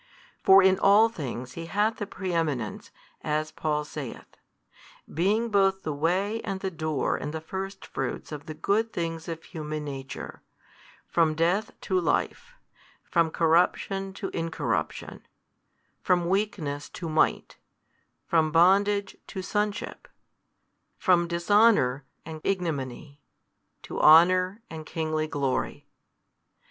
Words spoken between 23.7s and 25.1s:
to honour and